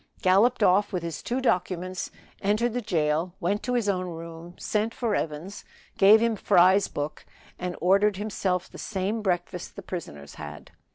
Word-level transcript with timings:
Galloped 0.23 0.63
off 0.63 0.91
with 0.91 1.03
his 1.03 1.21
two 1.21 1.39
documents 1.39 2.09
entered 2.41 2.73
the 2.73 2.81
jail 2.81 3.35
went 3.39 3.61
to 3.61 3.75
his 3.75 3.87
own 3.87 4.07
room 4.07 4.55
sent 4.57 4.95
for 4.95 5.13
Evans 5.13 5.63
gave 5.95 6.19
him 6.19 6.35
Fry's 6.35 6.87
book, 6.87 7.23
and 7.59 7.75
ordered 7.79 8.17
himself 8.17 8.67
the 8.67 8.79
same 8.79 9.21
breakfast 9.21 9.75
the 9.75 9.83
prisoners 9.83 10.33
had. 10.41 10.71